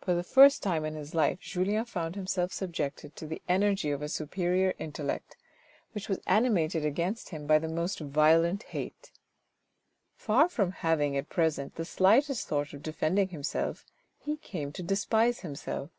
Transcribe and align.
For 0.00 0.14
the 0.14 0.22
first 0.22 0.62
time 0.62 0.82
in 0.86 0.94
his 0.94 1.14
life 1.14 1.38
Julien 1.38 1.84
found 1.84 2.14
himself 2.16 2.54
subjected 2.54 3.14
to 3.16 3.26
the 3.26 3.42
energy 3.50 3.90
of 3.90 4.00
a 4.00 4.08
superior 4.08 4.72
intellect, 4.78 5.36
which 5.94 6.08
was 6.08 6.20
animated 6.26 6.86
against 6.86 7.28
him 7.28 7.46
by 7.46 7.58
the 7.58 7.68
most 7.68 7.98
violent 7.98 8.62
hate. 8.62 9.12
Far 10.14 10.48
from 10.48 10.72
having 10.72 11.18
at 11.18 11.28
present 11.28 11.74
the 11.74 11.84
slightest 11.84 12.48
thought 12.48 12.72
of 12.72 12.82
defending 12.82 13.28
himself, 13.28 13.84
he 14.16 14.38
came 14.38 14.72
to 14.72 14.82
despise 14.82 15.40
himself. 15.40 15.90